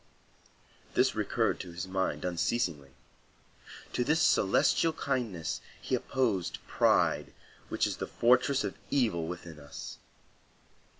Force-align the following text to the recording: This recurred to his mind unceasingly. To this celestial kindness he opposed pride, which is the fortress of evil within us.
This 0.95 1.13
recurred 1.13 1.59
to 1.59 1.69
his 1.71 1.87
mind 1.87 2.25
unceasingly. 2.25 2.89
To 3.93 4.03
this 4.03 4.19
celestial 4.19 4.93
kindness 4.93 5.61
he 5.79 5.93
opposed 5.93 6.57
pride, 6.65 7.33
which 7.69 7.85
is 7.85 7.97
the 7.97 8.07
fortress 8.07 8.63
of 8.63 8.73
evil 8.89 9.27
within 9.27 9.59
us. 9.59 9.99